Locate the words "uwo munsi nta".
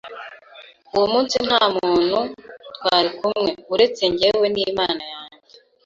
0.95-1.63